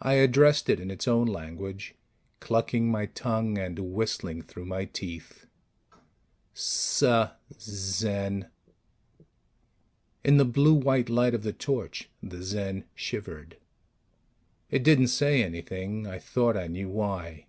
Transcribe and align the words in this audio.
I 0.00 0.14
addressed 0.14 0.70
it 0.70 0.80
in 0.80 0.90
its 0.90 1.06
own 1.06 1.26
language, 1.26 1.94
clucking 2.40 2.90
my 2.90 3.04
tongue 3.04 3.58
and 3.58 3.78
whistling 3.78 4.40
through 4.40 4.64
my 4.64 4.86
teeth: 4.86 5.44
"Suh, 6.54 7.32
Zen" 7.60 8.48
In 10.24 10.38
the 10.38 10.46
blue 10.46 10.72
white 10.72 11.10
light 11.10 11.34
of 11.34 11.42
the 11.42 11.52
torch, 11.52 12.08
the 12.22 12.42
Zen 12.42 12.84
shivered. 12.94 13.58
It 14.70 14.82
didn't 14.82 15.08
say 15.08 15.42
anything. 15.44 16.06
I 16.06 16.18
thought 16.18 16.56
I 16.56 16.66
knew 16.66 16.88
why. 16.88 17.48